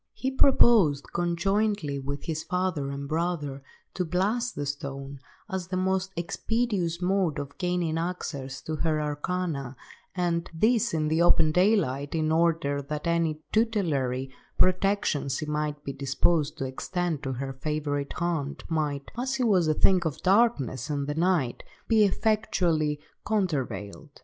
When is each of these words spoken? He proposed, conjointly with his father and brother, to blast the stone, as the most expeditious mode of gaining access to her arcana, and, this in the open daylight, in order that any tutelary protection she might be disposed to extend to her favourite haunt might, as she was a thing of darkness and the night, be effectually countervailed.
He 0.15 0.31
proposed, 0.31 1.13
conjointly 1.13 1.99
with 1.99 2.23
his 2.23 2.41
father 2.41 2.89
and 2.89 3.07
brother, 3.07 3.61
to 3.93 4.03
blast 4.03 4.55
the 4.55 4.65
stone, 4.65 5.19
as 5.47 5.67
the 5.67 5.77
most 5.77 6.11
expeditious 6.17 7.03
mode 7.03 7.37
of 7.37 7.55
gaining 7.59 7.99
access 7.99 8.63
to 8.63 8.77
her 8.77 8.99
arcana, 8.99 9.75
and, 10.15 10.49
this 10.55 10.95
in 10.95 11.07
the 11.07 11.21
open 11.21 11.51
daylight, 11.51 12.15
in 12.15 12.31
order 12.31 12.81
that 12.81 13.05
any 13.05 13.43
tutelary 13.51 14.31
protection 14.57 15.29
she 15.29 15.45
might 15.45 15.83
be 15.83 15.93
disposed 15.93 16.57
to 16.57 16.65
extend 16.65 17.21
to 17.21 17.33
her 17.33 17.53
favourite 17.53 18.13
haunt 18.13 18.63
might, 18.67 19.11
as 19.19 19.35
she 19.35 19.43
was 19.43 19.67
a 19.67 19.75
thing 19.75 20.01
of 20.03 20.23
darkness 20.23 20.89
and 20.89 21.05
the 21.05 21.13
night, 21.13 21.61
be 21.87 22.05
effectually 22.05 22.99
countervailed. 23.23 24.19